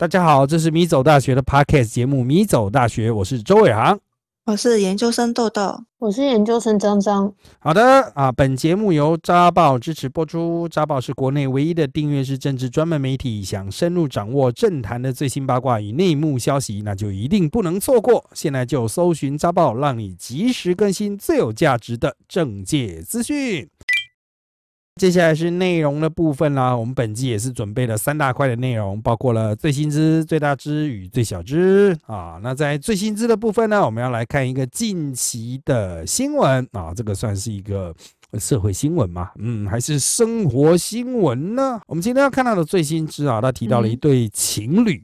[0.00, 3.98] 大家好，这是米走大学的 Podcast 节目《米走大学》，我是周伟航，
[4.44, 7.34] 我是研究生豆豆，我是研究生张张。
[7.58, 10.68] 好的啊，本节目由扎报支持播出。
[10.68, 18.24] 扎报是国内唯一的订阅式政治专门媒体，想深入掌握政坛的最新八卦与内幕消息，那就一定不能错过。
[18.34, 23.68] 现在就搜寻扎报，让你及时更新最有价值的政界资讯。
[24.98, 26.76] 接下来是内容的部分啦。
[26.76, 32.40] 我们本季也是准备了三大块的内容，包括了最新知、最大知与最小知啊。
[32.42, 37.94] 那在最新知的部分呢，我们要来看一个近期的新闻啊，这个算是一个
[38.40, 39.30] 社会新闻嘛？
[39.38, 41.80] 嗯，还是生活新闻呢？
[41.86, 45.02] 我们今天要看到的最新知啊，他提到了一对情侣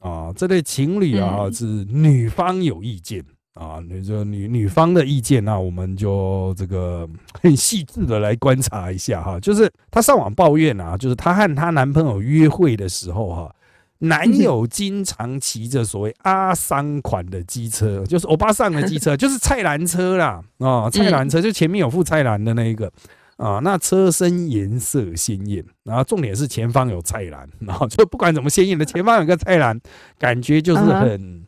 [0.00, 3.24] 啊，这对情侣啊是女方有意见。
[3.56, 7.08] 啊，那就女女方的意见，那我们就这个
[7.40, 9.40] 很 细致的来观察一下哈。
[9.40, 13.54] 就是她上网抱怨啊，就是她和她男朋友约会的时候哈，
[14.00, 22.92] 男友经常骑着所谓阿桑款的机车，就是欧巴桑的机车， 就是菜篮车啦啊，菜篮车就前面有副菜篮的那一个
[23.38, 29.80] 啊，那车身颜色鲜艳，然后重点是前方有菜篮，然后就不管怎么鲜艳的，前方有个菜篮，
[30.18, 31.46] 感觉就是很。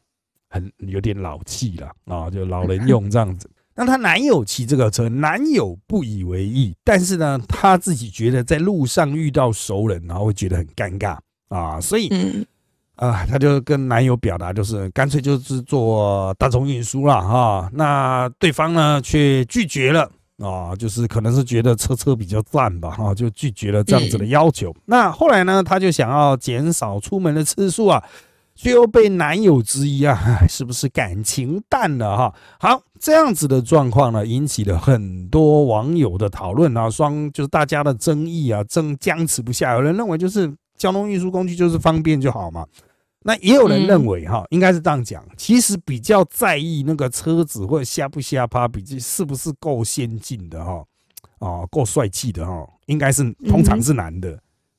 [0.49, 3.51] 很有点老气了啊，就老人用这样子。
[3.77, 11.17] 那她男友骑这个车，男友不以为意，但是呢，她自己觉得在路上遇到熟人，然后会觉得很尴尬
[11.49, 12.09] 啊，所以
[12.97, 17.71] 啊，她就跟男友表达，就是干脆就是做大众运输了哈。
[17.73, 24.75] 那对方呢，却拒绝了啊，就是可能是觉得车车比较赞吧哈，就拒绝了这样子的要求。
[24.87, 28.03] 那后来呢，她就想要减少出门的次数啊。
[28.59, 30.19] 最后被男友质疑啊，
[30.51, 32.35] 是不是感情淡了哈？
[32.59, 39.75] 好，这样子的状况呢，引起了很多网友的讨论啊，双就是大家的争议啊，争僵持不下。
[39.75, 42.67] 有人认为就是交通运输工具就是方便就好嘛，
[43.23, 50.85] 那也有人认为哈，应该是这样讲，其实比较在意那个车子或者瞎不瞎趴，比这是不是够先进的哈，
[51.39, 54.37] 啊，够帅气的哈，应该是通常是男的。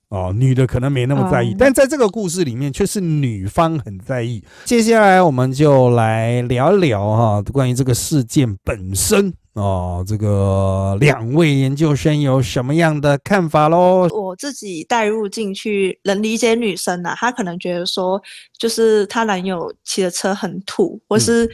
[0.10, 4.44] 哦，女的可能没那么在意，但在这个故事里面却是女方很在意。
[4.66, 14.08] 接下来我们就来聊一聊哈，关于这个事件本身哦，这个两位研究生有什么样的看法喽？
[14.12, 18.20] 我自己带入进去，能理解女生呐，她可能觉得说，
[18.58, 21.48] 就是她男友骑的车很土，或是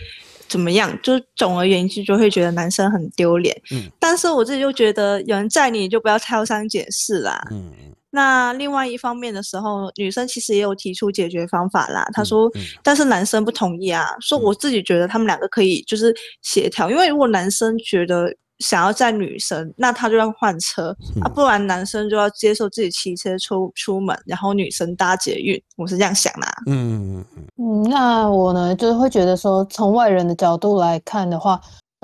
[0.48, 3.54] 怎么样，就总而言之就会觉得男生很丢脸。
[3.72, 7.46] 嗯，但是我自己就觉得，有人载你就不要挑三拣四啦。
[7.52, 7.70] 嗯。
[8.16, 12.08] 那另外一方面的时候，女生其实也有提出解决方法啦。
[12.14, 12.50] 她说，
[12.81, 25.62] 但是男生不同意啊，说我自己觉得他们两个可以就是协调，因为如果男生觉得想要载女生，那他就要换车啊，不然男生就要接受自己骑车出出门，然后女生搭捷运。
[25.75, 26.48] 我是这样想啦。
[26.68, 27.25] 嗯嗯
[27.58, 27.84] 嗯。
[27.90, 31.59] 那我呢，就是会觉得说，从外人的角度来看的话，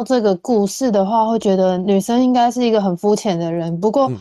[0.06, 3.80] 这个故事的话，会觉得女生应该是一个很肤浅的人。
[3.80, 4.12] 不过。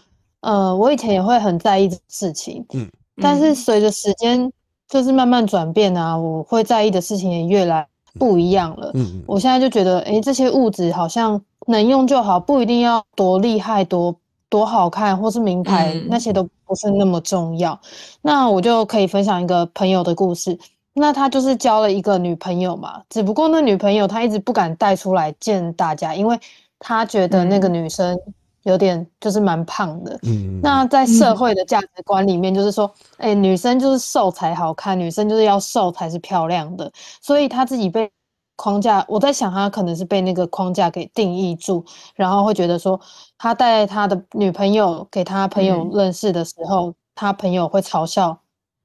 [0.41, 2.91] 呃，我以前也会很在意这事情，嗯，
[3.21, 4.51] 但是随着时间
[4.89, 7.87] 就是慢慢转变啊，我会在意的事情也越来
[8.19, 14.17] 不一样了，嗯，我现在就觉得，哎，这些物质好像能用就好，不一定要多厉害、多
[14.49, 17.79] 多好看或是名牌，那些都不是那么重要。
[18.23, 20.59] 那我就可以分享一个朋友的故事，
[20.95, 26.41] 那他就是交了一个女朋友嘛，只不过那女朋友他一直不敢带出来见大家，因为
[26.79, 28.19] 他觉得那个女生。
[28.65, 38.11] 有点就是蛮胖的，嗯，那在社会的价值观里面，就是说，哎，女生就是瘦才好看，女生就是要瘦才是漂亮的，所以他自己被
[38.57, 41.83] 框架，我在想他可能是被那个框架给定义住，
[42.15, 43.01] 然后会觉得说，
[43.39, 48.39] 他带他的女朋友给他朋友认识的时候，他朋友会嘲笑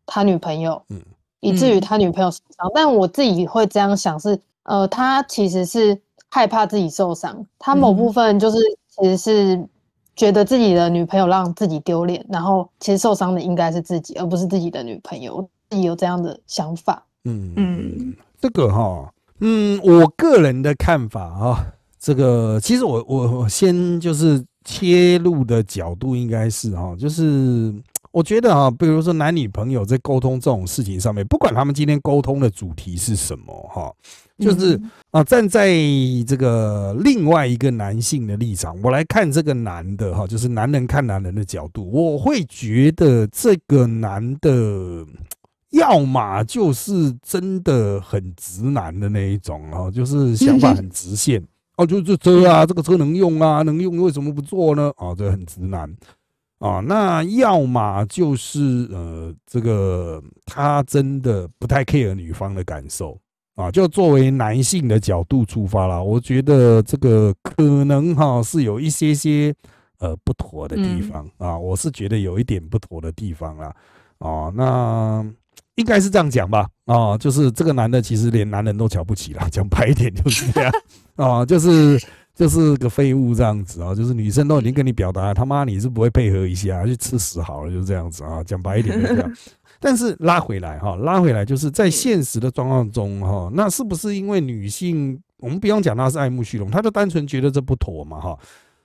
[0.06, 1.02] 他女朋友，嗯，
[1.42, 2.72] 以至于他女朋友受伤。
[2.74, 8.58] 但我自己会这样想是，呃，他其实是害怕自己受伤，他某部分就是。
[8.98, 9.68] 其实是
[10.16, 15.48] 觉得自己的女朋友让自己丢脸，然后其实受伤的应该是自己，而不是自己的女朋友。
[15.70, 17.04] 自己有这样的想法。
[17.24, 21.66] 嗯嗯，这个哈，嗯，我个人的看法啊，
[22.00, 27.74] 这个其实我我我先就是切入的角度应该是哈，就是
[28.16, 33.94] 我觉得哈，比如说男女朋友在沟通这种事情上面，不管他们今天沟通的主题是什么哈。
[34.38, 34.80] 就是
[35.12, 35.70] 啊，站在
[36.26, 45.06] 这个另外一个男性的立场，我来看这个男的哈，就是男人看男人的角度，我会觉得这个男的，
[45.72, 51.46] 要么就是真的很直男的那一种啊，就是想法很直线
[51.76, 54.90] 哦，就这车啊，这个车能用啊，能用为什么不做呢？
[54.96, 55.94] 啊，这很直男
[56.66, 63.16] 啊，那要么就是呃，这个他真的不太 care 女方的感受
[63.54, 69.54] 啊，就作为男性的角度出发啦，我觉得这个可能哈是有一些些
[70.00, 73.76] 呃不妥的地方啊，我是觉得有一点不妥的地方啦，
[74.18, 75.24] 啊，那
[75.76, 80.72] 应该是这样讲吧，啊，就是这个男的其实连男人都瞧不起了，讲白一点就是这样
[81.16, 82.02] 啊，就是。
[82.36, 88.44] 就是个废物这样子啊，就是女生都已经跟你表达，他妈你是不会配合一下，去吃屎好了，就是这样子啊。
[88.44, 89.38] 讲白一点就这样。
[89.80, 98.38] 但是拉回来哈，拉回来就是在现实的状况中哈，那是不是因为女性，我们不用讲她是爱慕虚荣，她就单纯觉得这不妥嘛哈？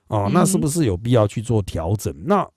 [0.07, 2.15] 哦，那是不是有必要去做调整？
[2.25, 2.47] 那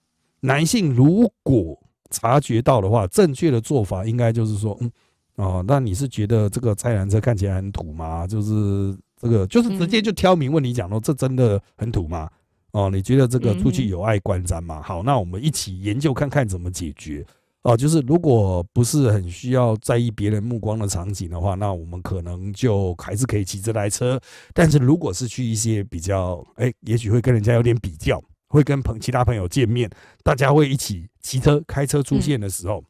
[0.41, 1.77] 男性如果
[2.11, 4.91] 察觉到的话，正确的做法应该就是说，嗯，
[5.35, 8.29] 哦，那你是觉得这个菜篮车看起来很土吗？
[8.29, 8.97] 就是。
[9.25, 12.31] 这个就是直接就挑明问你讲喽，这真的很土吗？
[12.73, 14.83] 哦，你觉得这个出去有碍观瞻吗？
[14.83, 17.25] 好，那我们一起研究看看怎么解决。
[17.63, 24.21] 哦，就是如果不是很需要在意别人目光的场景的话，那我们可能就还是可以骑这台车。
[24.53, 29.89] 但是如果是去一些比较，哎，也许会跟人家有点比较，会跟朋其他朋友见面，
[30.23, 32.85] 大家会一起骑车、开车出现的时候，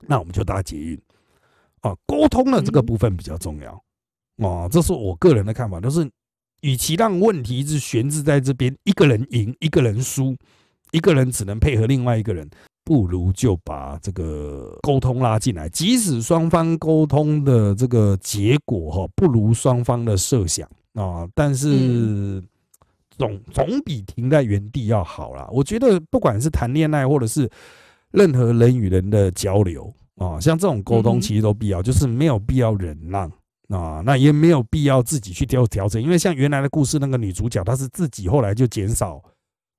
[0.00, 1.00] 那我们就搭捷运。
[1.80, 3.82] 啊，沟通的这个部分比较重要。
[4.38, 6.08] 哦，这是我个人的看法，就是，
[6.62, 10.34] 与其让问题是悬置在这边，一个人赢，一个人输，
[10.90, 12.48] 一个人只能配合另外一个人，
[12.84, 15.68] 不如就把这个沟通拉进来。
[15.68, 22.42] 即使双方沟通的这个结果哈不如双方的设想啊，但是
[23.16, 25.48] 总总比停在原地要好啦。
[25.52, 27.48] 我觉得不管是谈恋爱，或者是
[28.10, 33.30] 任何人与人的交流啊，像这种沟通其实都必要，就是没有必要忍让。
[33.72, 39.22] 啊，那也没有必要自己去调调整，因为像原来的故事，那个女主角她是自己后来就减少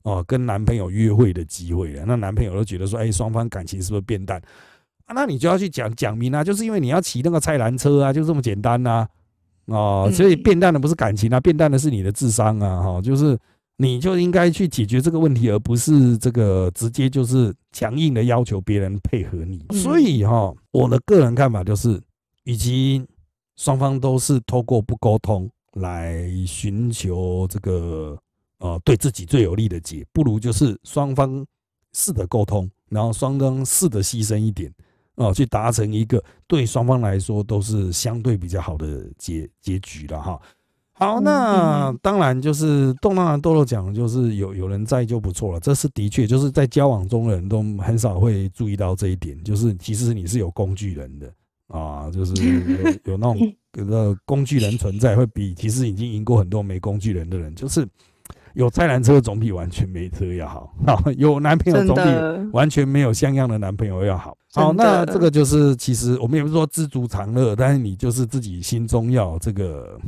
[0.04, 2.04] 哦跟男朋友约会的机会了。
[2.07, 4.42] 那男朋友都觉得说，哎，双方感情是不是变淡？
[5.06, 9.07] 啊，那你就要去讲讲明啊，就是因为你要骑那个菜篮车啊，就这么简单呐。
[9.66, 12.81] 哦，所以变淡的不是感情啊，变淡的是你的智商啊。
[12.81, 13.38] 哈，就是
[13.78, 19.66] 你就应该去解决这个问题，而不是这个直接就是强硬的要求别人配合你。
[19.72, 22.01] 所以哈，我的个人看法就是，
[22.44, 23.06] 与其
[23.56, 28.18] 双方都是透过不沟通来寻求这个
[28.60, 31.46] 呃对自己最有利的解，不如就是双方
[31.94, 34.72] 试着沟通，然后双方试着牺牲一点
[35.16, 40.42] 哦，去达成一个对双方来说都是相对比较好的结结局了哈。
[40.96, 51.34] 好，那当然就是动荡的豆豆讲，就是有有人在就不错了，这是的确就是在交往中的人都很少会注意到这一点，就是其实你是有工具人的。
[51.68, 57.54] 啊，就是有有那种 个工具人存在，会比其实已经赢过很多没工具人的人。
[57.56, 57.88] 就是
[58.54, 60.71] 有菜篮车总比完全没车要好，
[61.18, 64.38] 有男朋友总比完全没有像样的男朋友要好。
[64.54, 70.00] 好，那这个就是其实我们也不是说知足常乐，但是你就是自己心中要这个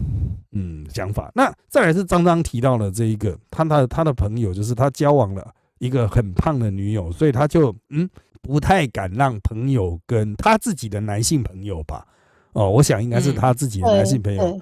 [0.52, 1.32] 嗯想法。
[1.34, 8.08] 那再来是张张提到了这一个，他他他的朋友就是他交往了一个很胖的女友，所以他就嗯。
[8.46, 12.06] 不太敢让朋友跟他自己的男性朋友吧，
[12.54, 14.62] 哦，我想应该是他自己的男性朋友，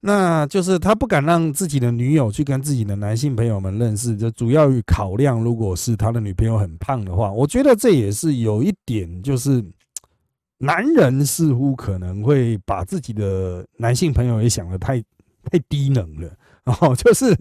[0.00, 9.64] 那就是他不敢让自己的女友去跟自己的男性朋友们认识，就主要与考量，如果是他的女朋友很胖的话，我觉得这也是有一点，就是
[10.58, 15.00] 男人似乎可能会把自己的男性朋友也想的太
[15.50, 16.28] 太低能了，
[16.64, 17.36] 哦，就是。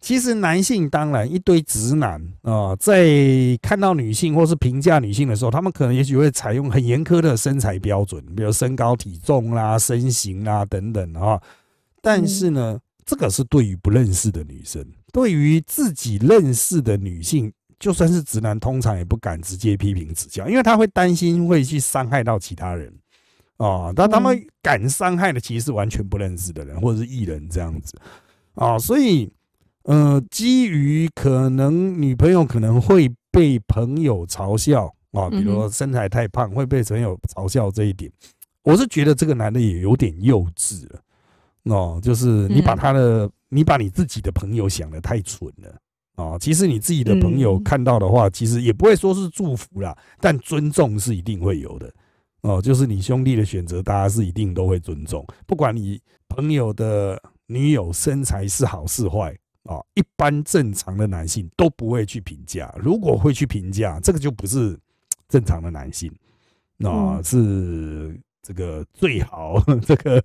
[0.00, 3.06] 其实男性当然一堆直男啊，在
[3.60, 11.38] 看到女性或是评价女性的时候，他们可能也许会采用很严苛的身材标准，比如身高、体重啦、身形啦等等啊。
[12.00, 22.90] 但是呢，这个是对于不认识的女生，对于自己认识的女性，就算是直男，通常也不敢直接批评指教，因为他会担心会去伤害到其他人
[23.58, 23.92] 啊。
[23.94, 27.94] 但他们敢伤害的，其实是完全不认识的人或者是艺人这样子
[28.54, 29.30] 啊，所以。
[29.84, 38.10] 呃，基于可能女朋友可能会被朋友嘲笑啊，比如说身材太胖会被朋友嘲笑这一点，
[38.62, 41.00] 我是觉得这个男的也有点幼稚了
[41.64, 46.38] 哦，就是你把他的，你把你自己的朋友想的太蠢了啊。
[46.38, 51.90] 其实你自己的朋友看到的话，其实也不会说是祝福啦，但尊重是一定会有的
[52.42, 52.60] 哦。
[52.60, 59.34] 就是你兄弟的选择，大家是一定都会尊重，不管你朋友的女友身材是好是坏。
[59.64, 64.78] 啊，一般正常的男性都不会去评价，如果会去评价，这个就不是
[65.28, 66.10] 正常的男性，
[66.76, 70.22] 那是这个最好 这个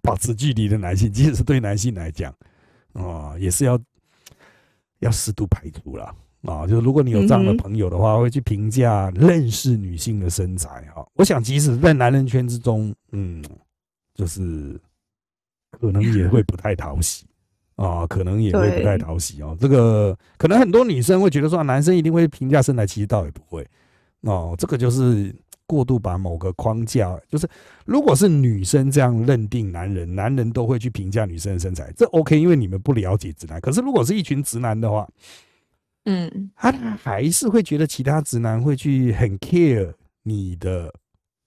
[0.00, 2.34] 保持距离的男性，即使是对男性来讲，
[2.94, 3.78] 啊，也是要
[5.00, 6.04] 要适度排除了
[6.44, 11.06] 啊，就是如果你有这样的朋友的话，会去评价认识女性的身材哈。
[11.14, 13.44] 我想，即使在男人圈之中，嗯，
[14.14, 14.80] 就是
[15.70, 17.26] 可能也会不太讨喜
[17.80, 19.56] 啊，可能也会不太讨喜哦。
[19.58, 23.66] 这个可能很多女生会觉得说，啊男生一定会评价身材，其实倒也不会
[24.20, 24.54] 哦。
[24.58, 25.34] 这个就是
[25.64, 27.48] 过度把某个框架，就是
[27.86, 33.58] 如果是女生这样认定男人，男人都会去评价女生的身材，这 OK，因为你们不了解直男。
[33.62, 35.08] 可是如果是一群直男的话，
[36.04, 36.70] 嗯他
[37.02, 39.90] 还是会觉得其他直男会去很 care
[40.22, 40.92] 你的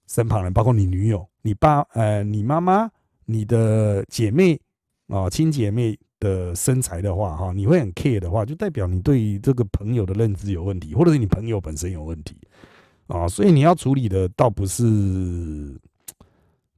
[0.08, 2.90] 身旁人，包括你女友、你爸、呃、你妈妈、
[3.24, 4.60] 你的姐妹
[5.06, 12.34] 哦、亲姐妹的身材的话，哈，你会很 care 的话，就代表你对于这个朋友的认知有问题，或者是你朋友本身有问题
[13.08, 14.82] 啊，所以你要处理的倒不是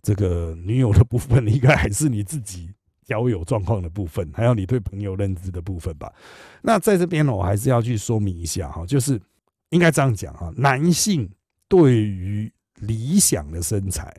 [0.02, 2.68] 这个女友的部分，应该还是你自己
[3.04, 6.12] 交友状况的部分，还有你对朋友认知的部分吧。
[6.60, 9.20] 那在这边呢，我还是要去说明一下哈，就是
[9.70, 11.30] 应该这样讲哈，男性
[11.68, 14.12] 对于理想的身材，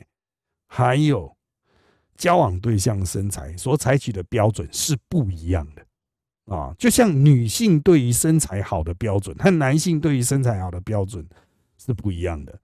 [0.67, 1.36] 还有
[2.17, 6.73] 交往对象身材所采取的标准是不一样的啊。
[6.77, 11.25] 就像女性对于身材好的标准和男性对于身材好的标准
[11.77, 12.59] 是不一样的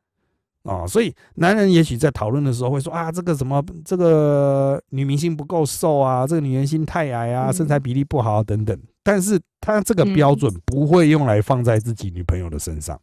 [0.64, 0.88] 啊。
[0.88, 8.78] 所以男人也许在讨论的时候会说啊，这个什么这个女明星不够瘦啊，这个女明星太矮啊，嗯身材比例不好等等。
[9.04, 13.00] 但是他这个标准不会用来放在自己女朋友的身上。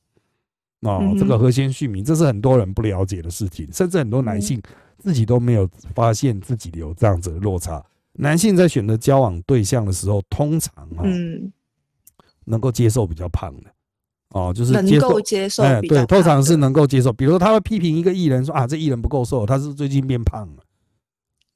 [0.81, 4.59] 哦嗯，哼这个和弦续名，这是很多人不了解的事情，甚至很多男性
[5.01, 7.83] 自己都没有发现自己有这样子的落差。
[8.13, 11.51] 男性在选择交往对象的时候，通常啊、嗯，
[12.45, 13.71] 能够接受比较胖的，
[14.31, 17.13] 哦，就是能接受够接受哎，对，通常是能够接受。
[17.13, 20.63] 比如说，他会批评一个艺人说啊，这艺人不够瘦，他是最近变胖了，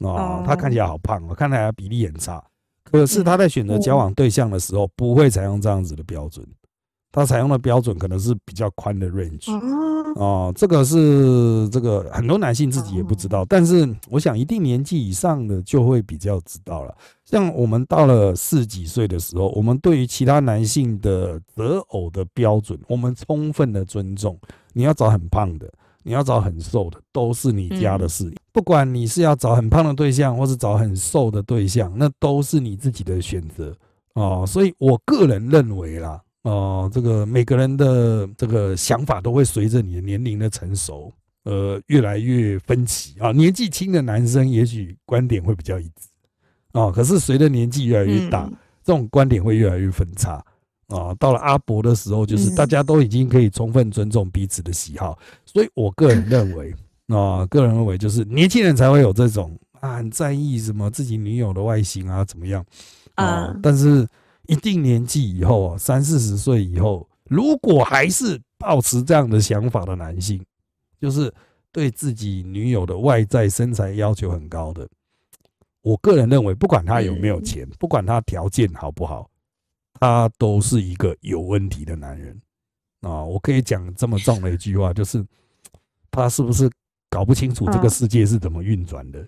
[0.08, 2.42] 哦，他看起来好胖哦，看起来比例很差。
[2.84, 6.46] 可是他在选择交往对象的时候，不会采用这样子的标准，
[7.14, 9.52] 他采用的标准可能是比较宽的 range。
[9.52, 16.94] 哦，哦，这个是这个很多男性自己也不知道，但是我想一定年纪以上的就会比较知道了。
[17.24, 24.36] 像我们到了四十几岁的时候，我们对于其他男性的择偶的标准，我们充分的尊重。
[24.72, 28.32] 你要找很胖的，你要找很瘦的，都是你家的事。
[28.52, 33.72] 不管你是要找很胖的对象，或是找很瘦的对象，那都是你自己的选择
[34.14, 34.44] 哦。
[34.46, 41.12] 所以我个人认为啦，哦，这个每个人的这个想法都会随着你的年龄的成熟，
[41.44, 43.32] 呃，越来越分歧啊。
[43.32, 46.08] 年纪轻的男生也许观点会比较一致
[46.72, 48.52] 啊，可是随着年纪越来越大，嗯
[48.84, 50.32] 这种观点会越来越分叉
[50.88, 51.14] 啊。
[51.18, 56.74] 到了阿伯的时候，就是嗯大家都已经可以充分尊重彼此的喜好，所以我个人认为
[57.08, 62.62] 啊，个人认为就是年轻人才会有这种啊，很在意什么自己女友的外形啊，怎么样
[63.14, 63.56] 啊啊？
[63.62, 64.06] 但是
[64.46, 70.44] 一定年纪以后啊，三四十岁以后，如果还是抱持这样的想法的男性，
[71.00, 71.32] 就是
[71.72, 74.88] 对自己女友的外在身材要求很高的，
[75.82, 79.28] 我个人认为，不管他有没有嗯钱，不管他条件好不好，
[80.00, 82.40] 他都是一个有问题的男人
[83.00, 83.22] 啊！
[83.22, 85.24] 我可以讲这么重的一句话，就是
[86.10, 86.70] 他是不是
[87.10, 89.26] 搞不清楚这个嗯世界是怎么运转的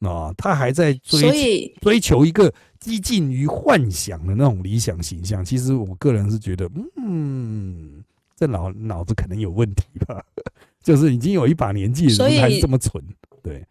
[0.00, 0.32] 啊？
[0.36, 5.44] 他还在追追求一个激近于幻想的那种理想形象。
[5.44, 8.04] 其实我个人是觉得，嗯，
[8.36, 10.24] 这脑脑子可能有问题吧，
[10.82, 13.02] 就是已经有一把年纪的所人还是这么蠢，
[13.42, 13.64] 对，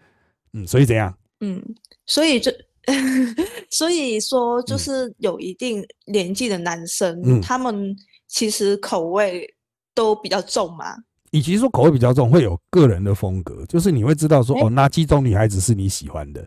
[0.54, 1.16] 嗯，所以怎样？
[1.40, 1.64] 嗯，
[2.06, 2.52] 所以就
[3.70, 7.96] 所以说，就嗯是有一定年纪的男生，嗯他们
[8.28, 9.54] 其实口味
[9.94, 10.96] 都比较重嘛。
[11.32, 14.64] 与其说口味比较重，会有个人的风格，就是你会知道说，诶？
[14.64, 16.46] 哦，哪几种女孩子是你喜欢的。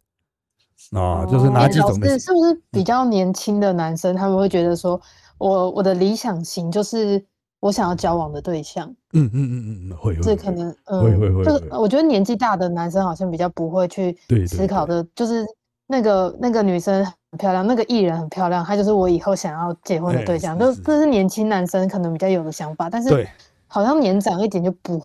[0.92, 5.00] 啊，就是哪几种的师是不是比较年轻的男生，他们会觉得说，
[5.38, 7.22] 我我的理想型就是
[7.60, 11.58] 我想要交往的对象，嗯嗯嗯嗯嗯，会会会这可能会会会嗯，就会。
[11.58, 14.16] 是我觉得年纪大的男生好像比较不会去
[14.48, 15.46] 思考的，就是
[15.86, 21.06] 那个那个女生很漂亮，那个艺人很漂亮，她就是我以后想要结婚的哎对象，是就是这是。
[21.06, 23.28] 年轻男生可能比较有的想法，但是对
[23.70, 25.02] 好像年长一点就不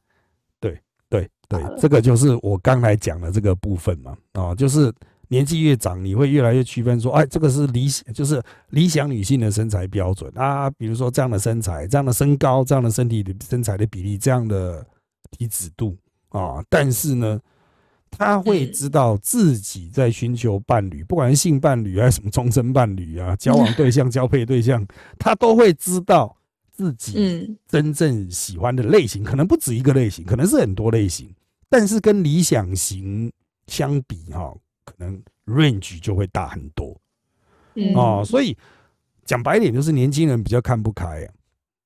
[0.59, 4.91] 对对对，这个就是我刚才讲的这个部分嘛，啊，就是
[5.27, 14.85] 年纪越长，你会越来越区分说，哎，这个是理想，就是理想女性的身材标准啊，比如说这样的身材、这样的身高、这样的身体的身材的比例、这样的
[15.29, 15.95] 体脂度
[16.29, 17.39] 啊，但是呢，
[18.09, 18.71] 他会嗯。
[18.73, 24.85] 知道自己在寻求伴侣，不管是性伴侣还是什么终身伴侣啊，交往对象、 交配对象，
[25.19, 26.35] 他都会知道
[26.75, 31.33] 自己嗯真正喜欢的类型，可能不止一个类型，可能是很多类型，
[31.69, 33.31] 但是跟理想型
[33.67, 34.53] 相比，哈，
[34.83, 36.95] 可能 range 就会大很多
[37.75, 38.23] 嗯哦。
[38.25, 38.55] 所以
[39.23, 41.25] 讲白点，就是年轻人比较看不开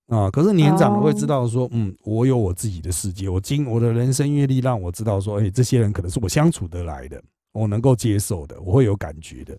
[0.07, 0.31] 啊，啊。
[0.31, 9.55] 可是年长的会知道说，嗯，我有我自己的世界，我经我的人生阅历让我知道说，哎，这些人可能是我相处得来的，我能够接受的，我会有感觉的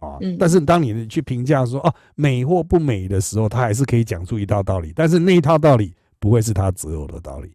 [0.00, 0.18] 啊。
[0.38, 7.52] 但是当你去评价说，哦，美或不美的时候，他还是可以讲出一套道理，但是那一套道理不会是他择偶的道理。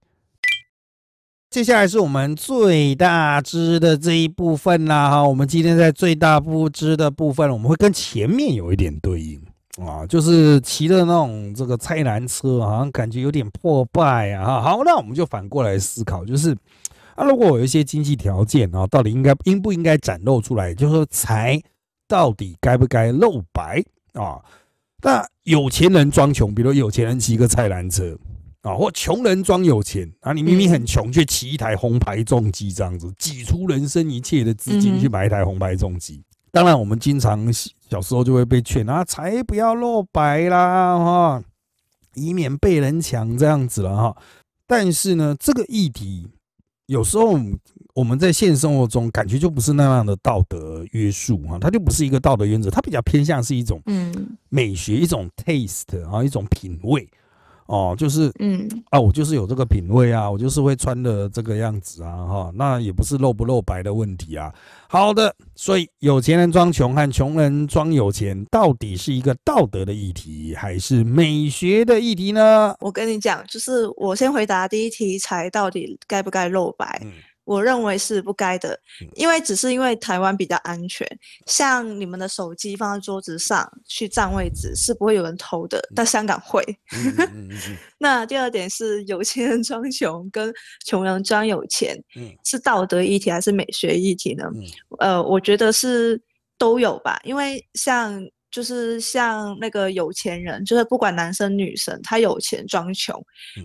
[1.50, 9.42] 接下来是我们最大支的这一部分啦，哈，我们今天在最大不支的部分，我们会跟前面有一点对应
[9.82, 16.56] 啊，就是骑的那种这个菜篮车，好像感觉有点破败啊，哈，好，那我们就反过来思考，就是
[17.16, 21.60] 啊，如果有一些经济条件啊，到底应该应不应该展露出来，就是说财
[22.08, 23.84] 到底该不该露白
[24.14, 24.44] 啊？
[25.02, 28.18] 那有钱人装穷，比如有钱人骑一个菜篮车。
[28.64, 30.34] 啊，或穷人装有钱啊！
[30.34, 36.22] 你明明很穷，却骑一台红牌重机，这样子挤出人生一切的资金去买一台红牌重机。
[36.52, 41.44] 当然，我们经常小时候就会被劝啊，财不要露白啦，哈，
[42.16, 44.18] 以免被人抢这样子了哈。
[44.66, 46.28] 但是呢，这个议题
[46.88, 47.40] 有时候
[47.98, 57.10] 我们在现实生活中感觉就不是那样的道德约束哈，它就不是一个道德原则，它比较偏向是一种嗯美学，一种 taste 啊，一种品味。
[57.66, 64.54] 哦，就是嗯啊，我就是有这个品味啊，我就是会穿的这个样子啊，哈，那也不是露不露白的问题啊。
[64.88, 72.76] 好的，所以有钱人装穷和穷人装有钱，到底是一个道德的议题，还是美学的议题呢？
[72.80, 77.02] 我跟你讲，就是我先回答第一题，财到底该不该露白？
[77.48, 78.78] 我认为是不该的，
[79.16, 81.08] 因为只是因为台湾比较安全，
[81.46, 86.62] 像你们的手机放在桌子上去占位置是不会有人偷的，但香港会。
[87.98, 90.54] 那第二点是有钱人装穷跟
[90.86, 91.98] 穷人装有钱，
[92.44, 94.44] 是道德议题还是美学议题呢？
[95.00, 96.22] 呃，我觉得是
[96.58, 98.22] 都有吧，因为像。
[98.58, 103.16] 就是像那个有钱人，就是不管男生女生，他有钱装穷，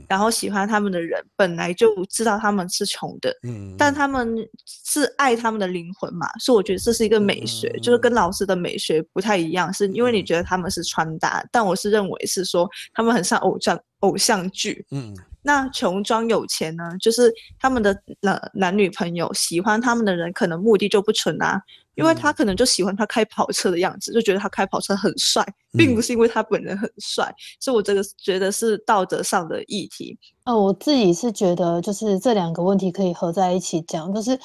[0.07, 3.35] 然后喜欢他们的人本来就知道他们是穷的，
[3.79, 14.87] 但他们是爱他们的灵魂嘛，所以我觉得这是一个美学，就是跟老师的美学不太一样，是因为你觉得他们是穿搭，但我是认为是说他们很像偶像偶像剧。
[14.93, 15.13] 嗯，
[15.43, 21.61] 那穷装有钱呢，就是他们的男男女朋友喜欢他们的人，可能目的就不纯啊。
[21.95, 30.19] 因为他可能就喜欢他开跑车的样子，就觉得他开跑车很帅，并不是因为他本人很帅，所以我这个觉得是道德上的议题。
[30.45, 34.41] 呃，我自己是觉得就是这两个问题可以合在一起讲，就是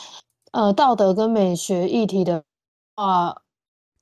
[0.51, 2.43] 呃道德跟美学议题的
[2.97, 3.33] 话，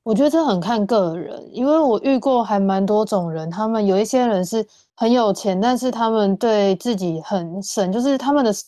[0.06, 4.64] 我觉得这很看个人，因为我遇过还蛮多种人，他们有一些人是
[4.96, 8.64] 很有钱，但是他们对自己很省，就是他们的程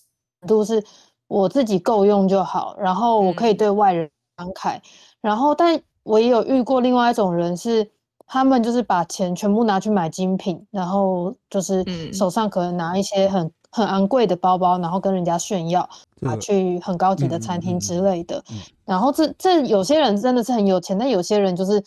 [0.48, 0.84] 度是
[1.28, 4.10] 我自己够用就好，然后我可以对外人。
[4.38, 4.80] 慷慨，
[5.20, 7.90] 然后，但我也有遇过另外一种人，是
[8.28, 15.82] 他们就是把钱全部拿去买精品，然后就是手上可能拿一些很很昂贵的包包，然后跟人家炫耀，
[16.22, 18.44] 啊，去很高级的餐厅之类的。
[18.86, 21.84] 然后这这有些人真的是很有钱，但有些人就是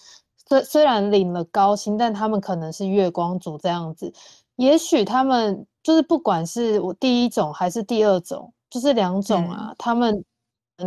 [0.48, 4.12] 虽虽然领了高薪，但他们可能是月光族这样子。
[4.56, 10.24] 也许他们就是不管是我第一种还是第二种，就是两种啊，他们。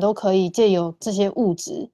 [0.02, 1.88] 都可以借由这些物质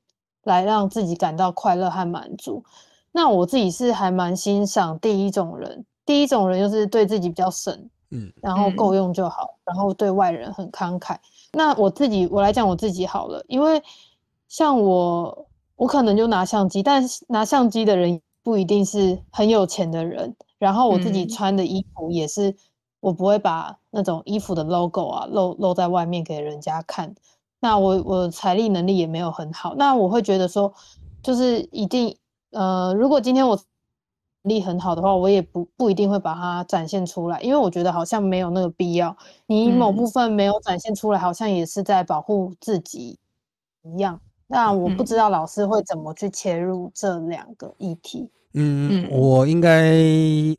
[0.46, 2.64] 来让自己感到快乐和满足。
[3.12, 11.17] 那我自己是还蛮欣赏第一种人，第一种人就是对自己比较省，嗯，然后够用就好，然后对外人很慷慨。
[11.54, 13.82] 那我自己我来讲我自己好了，因为
[14.48, 20.36] 像我，我可能就拿相机，但是拿相机的人不一定是很有钱的人。
[20.58, 22.56] 然后我自己穿的衣服也是，
[23.00, 27.15] 我不会把那种衣服的 logo 啊露露在外面给人家看。
[27.62, 30.74] 那我我财力能力也没有很好，那我会觉得说，
[31.22, 32.15] 就是一定
[32.52, 33.58] 呃，如果今天我
[34.43, 39.15] 力很好的话，我也不不一定会把它展现出来，因为我觉得好像没有那个必要。
[39.47, 43.17] 你某部分没有展现出来，好像也是在保护自己
[43.84, 44.19] 一样。
[44.47, 48.30] 那我不知道老师会怎么去切入这两个议题。
[48.54, 49.93] 嗯，我应该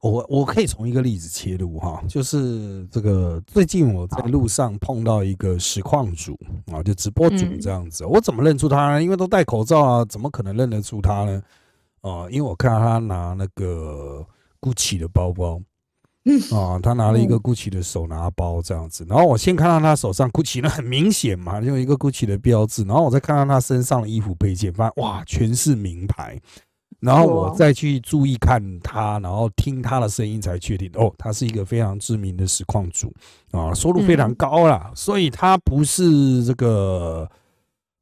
[0.00, 6.38] 我我可以从一个例子切入哈，就是这个最近我在路上碰到一个实况主
[6.70, 9.02] 啊，就直播主这样子，我怎么认出他呢？
[9.02, 11.42] 因为都戴口罩啊，怎么可能认得出他呢？
[12.02, 14.24] 哦，因为我看到他拿那个
[14.60, 15.60] GUCCI 的包包，
[16.24, 16.40] 嗯。
[16.52, 26.40] 啊，他拿了一个 GUCCI 的手拿包这样子，然后我先看到他手上 GUCCI 那很明显嘛，就一个 GUCCI 的标志，然后我再看到他身上的衣服配件，发现哇，全是名牌。
[26.98, 33.10] 然后我再去注意看他，然后听他的声音，才确定哦，他是一个非常知名的实况主
[33.52, 37.26] 啊，收入非常高啦，所以他不是这个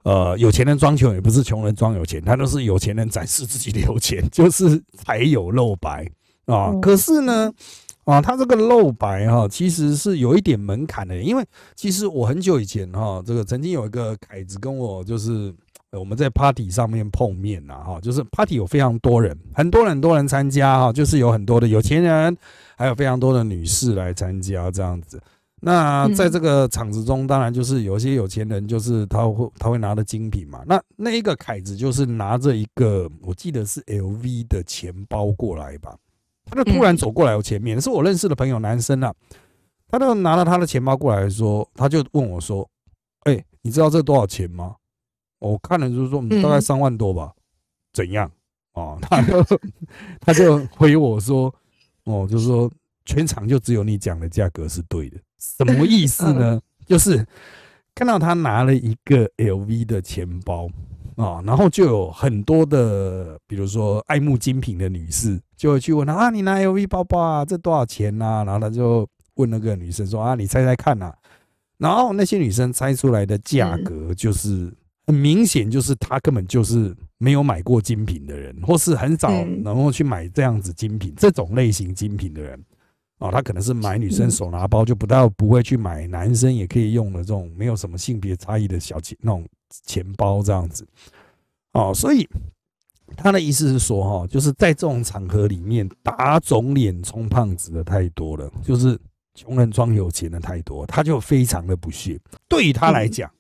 [0.05, 6.11] 呃有钱人装穷，也不是穷人装有钱，他都是有钱人展示自己的有钱， 就是才有露白
[6.47, 6.73] 啊。
[6.81, 7.53] 可是呢，
[8.05, 15.53] 啊，他这个露白哈，其实是有一点门槛的，因为其实我很久以前哈，这个曾经有一个凯子跟我就是
[15.93, 22.37] 我们在 party 上面碰面呐哈，就是 party 有非常多人，很多很多人参加哈，就是有很多的有钱人，
[22.77, 25.21] 还有非常多的女士来参加这样子。
[25.61, 30.63] 那在这个场子中，当然就是有一些有钱人，就是他会他会拿的精品嘛。
[30.67, 35.97] 那那一个凯子就是拿着一个，我记得是 LV 的钱包过来吧。
[36.45, 39.15] 他就突然走过来我前面，是我认识的朋友，男生啊。
[39.91, 42.69] 他就拿了他的钱包过来说，他就问我说
[43.25, 44.77] ：“哎，你知道这多少钱吗？”
[45.41, 47.33] 我看了就是说，大概三万多吧。
[47.93, 48.31] 怎样？
[48.75, 49.45] 哦， 他就
[50.21, 51.53] 他就回我说
[52.05, 52.71] ：“哦，就是说
[53.07, 56.61] 全场就只有你讲的价格是对的。”什么意思呢？
[56.87, 57.27] 就是
[57.95, 60.69] 看到他拿了一个 LV 的钱包。
[61.17, 68.45] 啊，然后就有很多的，比如说爱慕精品的女士，就会去问他啊，你拿 LV 包包啊，这多少钱呐？
[68.47, 71.13] 然后他就问那个女生说啊，你猜猜看呐。
[71.77, 74.73] 然后那些女生猜出来的价格，就是
[75.09, 82.65] 很明显，就是他根本就是没有买过精品的人，或是很少能够去买这样子精品这种类型精品的人。
[83.19, 89.47] 哦，他可能是买女生手拿包，就不到不会去买男生也可以用的这种没有什么性别差异的小钱那种。
[89.85, 90.83] 钱包这样子，
[91.73, 92.27] 哦，所以
[93.19, 98.99] 他的意思是说，哈，就是在这种场合里面打肿脸充胖子的太多了，就是
[99.35, 102.19] 穷人装有钱的太多，他就非常的不屑。
[102.49, 103.31] 对于他来讲，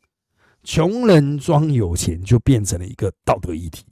[0.65, 3.87] 穷人装有钱就变成了一个道德议题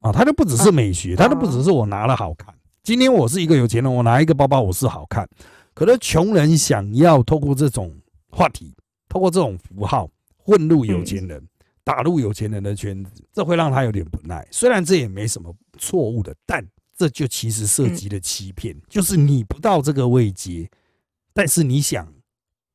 [0.00, 2.54] 啊，他就不只是美学，他都不只是我拿了好看。
[2.82, 5.28] 今天我是一个有钱人，我拿一个包包我是好看，
[5.74, 7.94] 可是穷人想要透过这种
[8.30, 8.74] 话题，
[9.08, 11.46] 透过这种符号混入有钱人。
[11.82, 14.46] 打入有钱人的圈子，这会让他有点不耐。
[14.50, 16.64] 虽然这也没什么错误的，但
[16.96, 20.70] 这就其实涉及了欺骗，就是你不到这个位阶，
[21.32, 22.06] 但是你想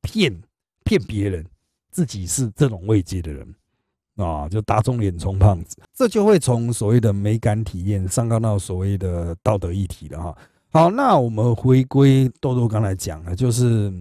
[0.02, 0.36] 骗
[0.84, 1.46] 骗别人，
[1.90, 3.54] 自己是这种位阶的人
[4.16, 10.36] 啊，就打肿脸充胖子，这就会从所谓的美感体验上纲到所谓的道德议题了哈。
[10.70, 13.92] 好，那我们回归豆豆刚才讲的，就是。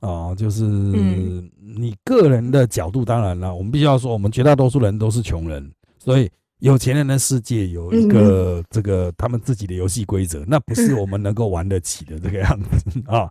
[0.00, 6.26] 啊，就是你个人的角度，当然了，我们必须要说，我们绝大多数人都是穷人，所以
[6.60, 13.30] 有钱人的世界有一个这个他们自己的游戏规则，那不是我们能够玩得起的这个样子啊。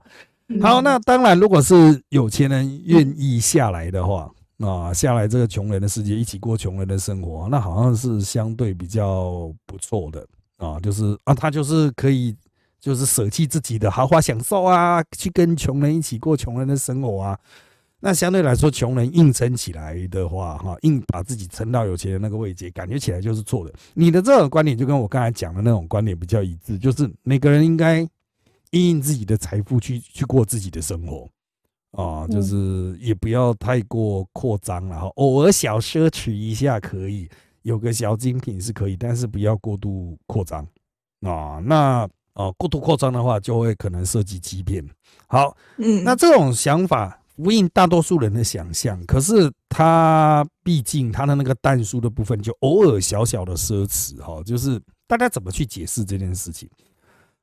[0.62, 10.26] 好，那当然，如果是有钱人愿意下来的话，啊，下来这个穷人的世界一起过穷人的生活，那好像是相对比较不错的
[10.58, 12.36] 啊，就是啊，他就是可以。
[12.82, 17.38] 就是舍弃自己的豪华享受啊，去跟穷人一起过穷人的生活啊。
[18.00, 23.74] 那相对来说，穷人硬撑起来的话，哈，硬把自己撑到有钱的那个位阶，感觉起来就是错的。
[23.94, 28.00] 你的这种观点就跟我刚才讲的那种观点比较一致，就是每个人应该
[28.72, 31.28] 应用自己的财富去去过自己的生活
[31.92, 35.08] 啊，就是也不要太过扩张了哈。
[35.16, 37.28] 偶尔小奢侈一下可以，
[37.64, 40.66] 有个小精品是可以，但是不要过度扩张
[41.22, 41.60] 啊。
[41.66, 44.88] 那哦，过度扩张的话，就会可能涉及欺骗。
[45.28, 56.70] 好，嗯，那这种想法呼应大多数人的想象，可是它毕竟它的那个淡书的部分，就偶尔小小的奢侈哈，就是大家怎么去解释这件事情？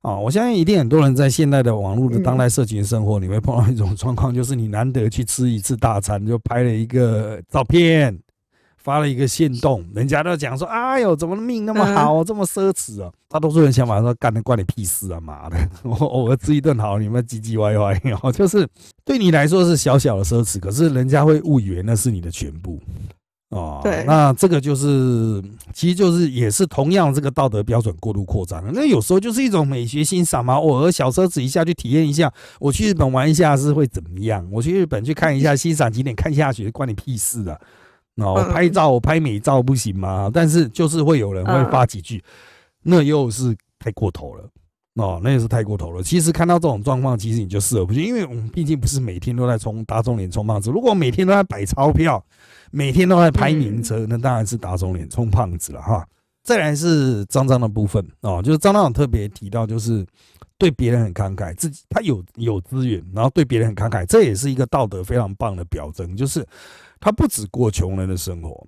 [0.03, 8.19] 啊，我相信一定很多人在现代的网络的当代社群生活，你会碰到一种状况，就是你难得去吃一次大餐，就拍了一个照片。
[8.79, 15.19] 发了一个线动，人家都讲说：“哎呦，怎么命那么好，这么奢侈啊？”大多数人想法说：“干的关你屁事啊！
[15.19, 18.65] 妈的， 我偶尔吃一顿好，你们唧唧歪歪哦，就是
[19.05, 22.81] 对你来说是小小的奢侈，可是人家会误以为那是你的全部
[23.51, 23.81] 哦。
[23.83, 34.47] 对，那这个就是，其实就是也是同样这个道德标准过度扩张那有时候就是一种美学欣赏嘛，偶尔小奢侈一下去体验一下，我去日本玩一下是会怎么样？
[34.51, 37.59] 我去日本去看一下欣赏景点，看下雪，关你屁事啊！
[38.17, 40.31] 哦，拍照我拍美照不行吗？
[40.33, 42.23] 但是就是会有人会发几句，
[42.83, 44.49] 那又是太过头了。
[44.95, 46.03] 哦，那也是太过头了。
[46.03, 50.71] 其实看到这种状况，其实你就视而不见，因为我们毕竟不是每天都在冲打肿脸充胖子。
[50.71, 52.25] 如果每天都在摆钞票，
[52.71, 56.07] 每天都在拍名车，那当然是打肿脸充胖子了哈。
[56.43, 60.07] 再来是张张的部分哦，就是张张特别提到，就是
[60.59, 66.47] 对别人很慷慨，自己他有有资源，然后对别人很慷慨，这也是一个道德非常棒的表征，就是。
[66.99, 68.67] 他不只过穷人的生活，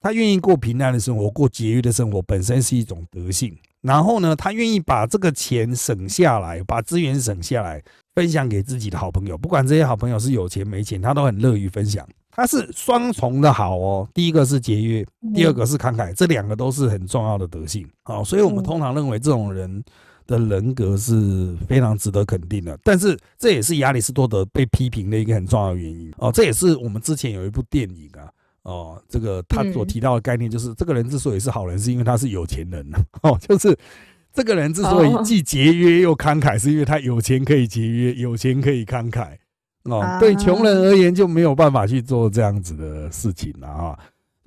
[0.00, 3.54] 他愿意过平淡的生活，过节约的生活，本身是一种德性。
[3.82, 7.82] 然后呢，他愿意把这个钱省下来，把资源省下来，
[8.14, 9.36] 分享给自己的好朋友。
[9.36, 12.06] 不管这些好朋友是有钱没钱，他都很乐于分享。
[12.36, 17.88] 他是双重的好哦，第一个是节约，第二个是慷慨，这两个都是很重要的德性。
[18.02, 19.82] 好，所以我们通常认为这种人
[20.26, 22.78] 的人格是非常值得肯定的。
[22.84, 26.30] 但是这也是亚里士多德被批评的一个很重要的原因哦。
[26.30, 28.28] 这也是我们之前有一部电影啊，
[28.64, 32.86] 哦，这个他所提到的概念就是，这个人之所以是好人，是因为他是有钱人
[33.22, 33.74] 哦，就是
[34.34, 39.38] 这个人之所以既节约又慷慨，是因为他有钱可以节约，有钱可以慷慨
[39.86, 40.18] 哦。
[40.20, 43.98] 对穷人而言就没有办法去做这样子的事情了啊。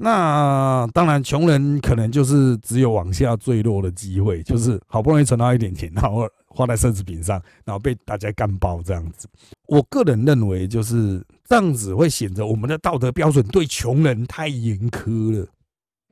[0.01, 9.27] 那当然，穷人可能就是只有往下坠落的机会，就是好不容易存到一点钱，然后花在奢侈品上，然后被大家干爆这样子。
[9.67, 15.45] 我个人认为，就是这样子会显得我们的道德标准对穷人太严苛了。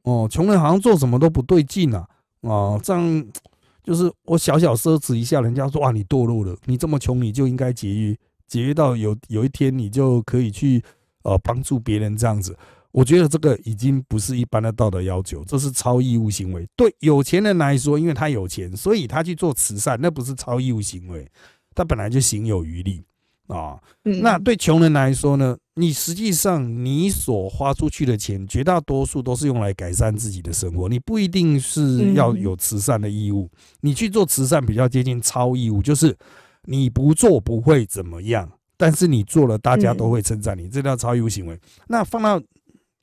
[0.03, 2.05] 哦，穷人好像做什么都不对劲啊！
[2.41, 3.25] 啊，这样
[3.83, 10.83] 就是我小小奢侈一下，人家说哇，你堕落了，你这么穷，你就应该节约，节约到有有一天你就可以去
[11.23, 12.57] 呃帮助别人这样子。
[12.91, 16.67] 我觉得这个已经不是一般的道德要求，这是超义务行为。
[16.75, 21.29] 对有钱人来说，因为他有钱，所以他去做慈善，那不是超义务行为，
[21.75, 23.03] 他本来就行有余力
[23.47, 23.77] 啊。
[24.01, 25.55] 那对穷人来说呢？
[25.75, 33.47] 你实际上你所花出去的钱，绝大多数都是用来改善自己的生活，你不一定是要有慈善的义务。
[33.81, 36.17] 你去做慈善比较接近超义务，就是
[36.67, 41.58] 你不做不会怎么样，但是你做了，大家都会称赞你，这叫超义务行为。
[41.88, 42.41] 那放到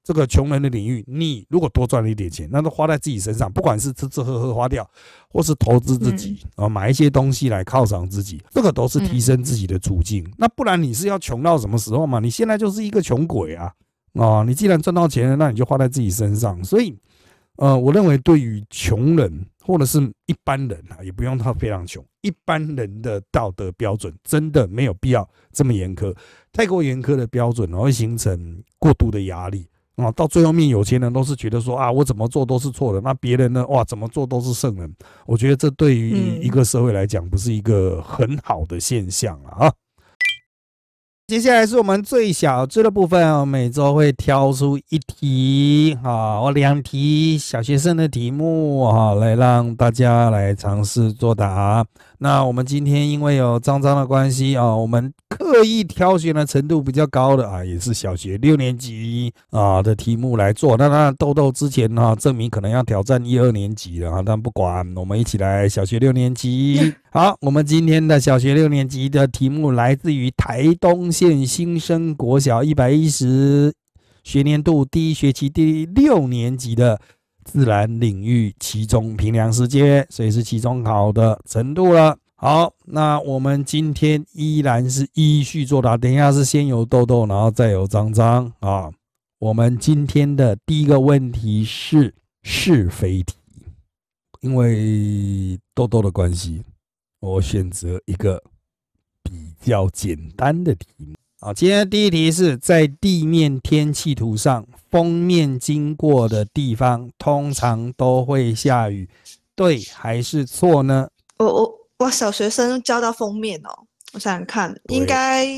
[0.03, 4.87] 这个穷人的领域，你如果多赚了一点钱，那都花在自己身上，不管是吃吃喝喝花掉，
[5.31, 10.31] 或是投资自己啊，买一些东西来犒赏自己，这个都是提升自己的处境。
[10.37, 12.21] 那不然你是要穷到什么时候嘛？
[12.21, 13.73] 你现在就是一个穷鬼啊！
[14.13, 16.63] 啊，你既然赚到钱了，那你就花在自己身上。
[16.63, 16.95] 所以，
[17.57, 26.15] 呃，我认为对于穷人或者是一般人啊，也不用他非常穷，一般人的道德标准真的没有必要这么严苛。
[26.53, 29.67] 太过严苛的标准会形成过度的压力。
[29.97, 33.65] 啊，到最后面，有钱人都是觉得说啊，我怎么做都是错的，那别人呢？
[33.69, 34.93] 哇，怎么做都是圣人。
[35.25, 39.73] 我觉得这对于一个社会来讲，不是一个很好的现象了啊。
[41.35, 51.85] 接下来是我们最小知的部分，每周会挑出一题啊，或两题小学生的题目好，来让大家来尝试作答。
[52.25, 60.75] 那我们今天因为有张张的关系啊，我们刻意挑选的程度比较高的啊，也是小学六年级啊的题目来做。
[60.79, 66.95] 那那豆豆之前呢，证明可能要挑战一二年级了啊，但不管，我们一起来小学六年级。
[67.13, 73.71] 好，我们今天的小学六年级的题目来自于台东县新生国小一百一十
[74.23, 76.99] 学年度第一学期第六年级的。
[77.45, 82.19] 自然领域其中平凉时间，所以是期中考的程度了。
[82.37, 85.97] 好，那我们今天依然是依序作答。
[85.97, 88.91] 等一下是先有豆豆，然后再有张张啊。
[89.39, 93.35] 我们今天的第一个问题是是非题，
[94.41, 96.63] 因为豆豆的关系，
[97.21, 98.43] 我选择一个
[99.23, 101.15] 比较简单的题目。
[101.41, 109.11] 好，今天第一题是在地面天气图上，封面经过的地方通常都会下雨，
[109.57, 111.09] 对还是错呢？
[111.39, 113.71] 我我我小学生教到封面哦，
[114.13, 115.49] 我想想看，应该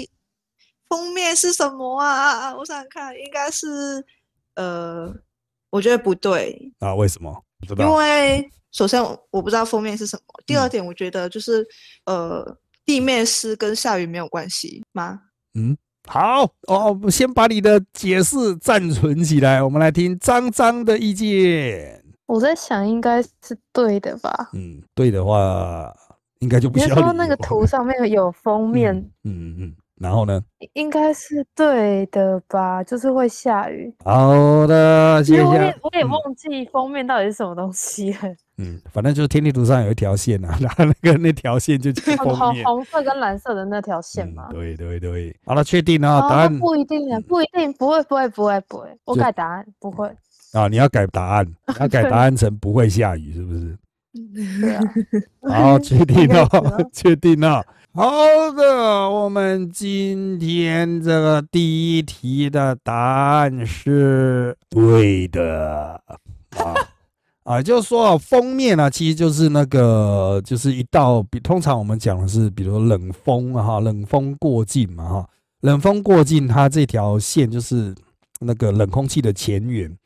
[0.89, 2.57] 封面是什么啊？
[2.57, 4.03] 我想想看，应该是
[4.55, 5.15] 呃，
[5.69, 7.45] 我觉得不对啊，为什么？
[7.77, 11.63] 因为首先我不知道封面是什么，第二点我觉得就是
[12.07, 15.21] 呃，地面湿跟下雨没有关系吗？
[15.53, 22.03] 嗯，好哦，先把你的解释暂存起来，我们来听张张的意见。
[22.27, 24.51] 我在想，应该是对的吧？
[24.53, 25.93] 嗯，对的话，
[26.41, 26.97] 应该就不需要。
[26.97, 30.43] 说那个图上面有封面，嗯嗯，然后呢？
[30.75, 32.83] 应该是对的吧？
[32.85, 33.95] 就是会下雨。
[34.05, 35.43] 好的，谢谢。
[35.43, 38.19] 我也我也忘记封面到底是什么东西了。
[38.59, 44.49] 嗯，反正就是天地图上有一条线啊， 然后那个那条线就 红红色跟蓝色的那条线嘛。
[44.51, 50.09] 对对对，好了，确定啊，答案不一定啊，不一定，不会不会不会不会，我改答案不会
[50.53, 51.47] 啊，你要改答案，
[51.81, 53.77] 要改答案成不会下雨，是不是？
[54.35, 54.83] 对啊。
[55.49, 56.49] 好，确定 了，
[56.93, 57.65] 确定了。
[57.93, 58.13] 好
[58.53, 66.17] 的，我们今天这个第一题的答案是对的啊。
[67.45, 75.29] 啊，就是说啊，封面呢，其实就是那个，就是一道比通常我们讲的是，比如说冷风哈，冷风过境嘛哈，
[75.61, 77.95] 冷风过境，它这条线就是
[78.41, 79.97] 那个冷空气的前缘，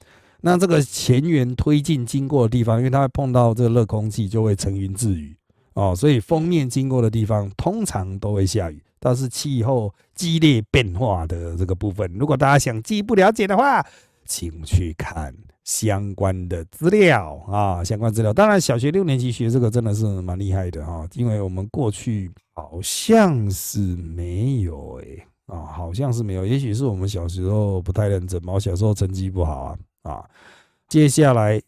[0.42, 5.37] 那这个前缘推进经过的地方，因为它会碰到这个热空气，就会成云致雨
[5.74, 13.85] 哦，所以封面经过的地方通常都会下雨，但是气候激烈变化的这个部分，如果大家想进一步了解的话，
[14.24, 15.35] 请去看。
[15.62, 18.33] 相关的资料啊，相关资料。
[18.33, 30.25] 当然，小学六年级学这个真的是蛮厉害的哈，因为我们过去好像是没有诶、啊，好像是没有，也许是我们小时候不太认真嘛，我小时候成绩不好啊啊。
[30.89, 31.63] 接下来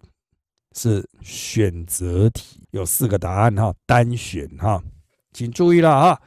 [0.74, 4.82] 是选择题，有四个答案哈，单选哈，
[5.32, 6.20] 请注意了啊。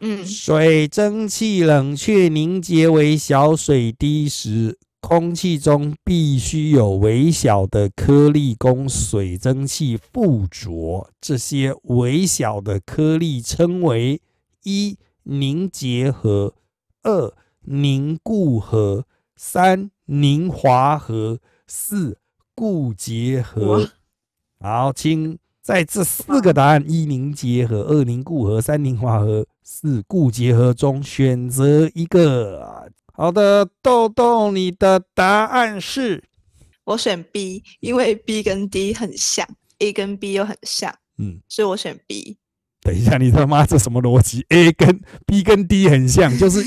[0.00, 11.08] 嗯，水蒸气冷却凝结为小水滴时，空气中必须有微小的颗粒供水蒸气附着。
[11.20, 14.20] 这些微小的颗粒称为
[14.64, 16.54] 一凝结核、
[17.02, 22.18] 二凝固核、三凝华核、四
[22.54, 23.90] 固结合。
[24.60, 32.90] 好，请在这四个答案：一凝结合、二凝固合、三凝华核、四固结合中选择一个。
[33.14, 36.24] 好的，豆豆，你的答案是？
[36.84, 39.46] 我选 B，因为 B 跟 D 很像
[39.78, 42.38] ，A 跟 B 又很像，嗯，所以我选 B。
[42.80, 46.60] 等一下，你他妈这什么逻辑？A 跟 B 跟 D 很像，就是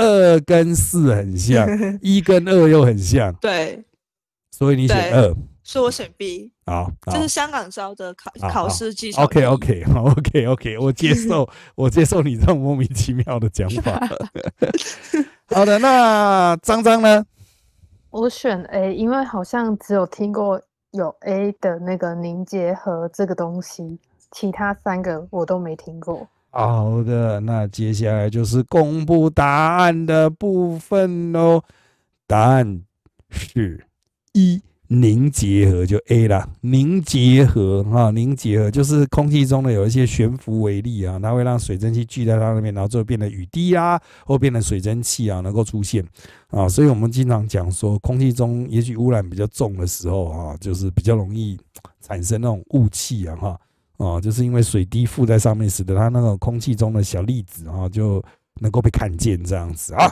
[0.00, 1.68] 二跟四很像，
[2.00, 3.84] 一跟二又很像，对，
[4.50, 5.34] 所以你选二。
[5.62, 6.50] 所以我选 B。
[6.66, 9.22] 好，这是香港招的考考试技巧。
[9.22, 14.00] OK OK 好 OK OK，我接受， 我接受你这种莫名其妙的讲法。
[15.54, 17.24] 好的，那张张呢？
[18.10, 20.60] 我选 A，因为好像只有听过
[20.90, 24.00] 有 A 的那个凝结核这个东西，
[24.32, 26.26] 其他三个我都没听过。
[26.52, 31.62] 好的，那接下来就是公布答案的部分喽。
[32.26, 32.82] 答案
[33.28, 33.86] 是
[34.32, 36.48] 一凝结核，就 A 啦。
[36.62, 46.04] 凝结核哈，凝结核就是空气中的有一些悬浮微粒啊，它会让水蒸气聚在它那边，然后最后变得雨滴啊，或变成水蒸气啊，能够出现
[46.48, 46.68] 啊。
[46.68, 51.56] 所以我们经常讲说，空气中也许污染比较重的时候啊，就是比较容易
[52.00, 53.60] 产生那种雾气啊哈。
[54.00, 58.22] 哦，就是因为水滴附在上面，使得它那个空气中的小粒子啊、就
[58.60, 60.10] 能够被看见这样子啊。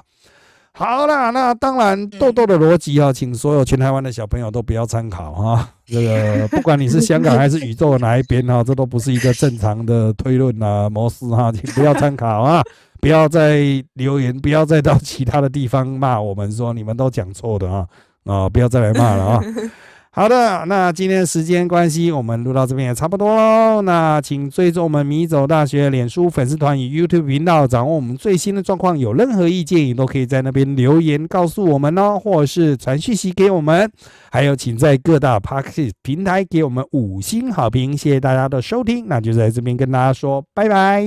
[0.72, 5.68] 好啦，那当然豆豆的逻辑啊，请所有全台湾的小朋友都不要参考哈。
[5.86, 12.62] 这个 不管你是香港还是宇宙的哪一边哈，这都不是一个正常的推论啊模式哈，请不要参考啊。
[13.00, 13.60] 不要再
[13.94, 17.86] 留言，不要再到其他的地方骂我们说你们都讲错的啊
[18.24, 18.48] 啊！
[18.48, 19.40] 不要再来骂了啊。
[20.10, 23.82] 好的，那今天时间关系，我们录到这边也差不多喽。
[23.82, 28.98] 那请追踪我们米走大学脸书粉丝团与 YouTube 频道，掌握我们最新的状况。
[28.98, 33.88] 有任何意见，也都可以在那边留言告诉我们哦，或者是传讯息给我们。
[34.32, 39.06] 还有，请在各大 p a r k 平台给我们五星好评，谢谢大家的收听。
[39.06, 41.04] 那就在这边跟大家说拜拜。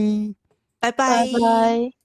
[0.79, 2.00] 拜拜拜。